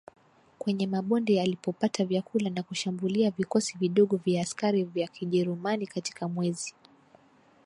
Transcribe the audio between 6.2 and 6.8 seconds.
mwezi